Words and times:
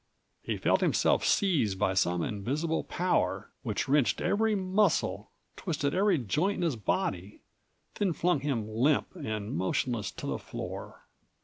He 0.41 0.57
felt 0.57 0.81
himself 0.81 1.23
seized 1.23 1.77
by 1.77 1.93
some 1.93 2.23
invisible 2.23 2.83
power 2.83 3.51
which 3.61 3.87
wrenched 3.87 4.19
every 4.19 4.55
muscle, 4.55 5.29
twisted 5.55 5.93
every 5.93 6.17
joint 6.17 6.55
in 6.55 6.61
his 6.63 6.75
body, 6.75 7.41
then 7.99 8.11
flung 8.11 8.39
him 8.39 8.67
limp 8.67 9.15
and 9.15 9.53
motionless 9.55 10.09
to 10.13 10.25
the 10.25 10.39
floor. 10.39 11.03